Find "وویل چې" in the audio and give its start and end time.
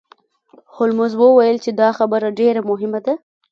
1.17-1.71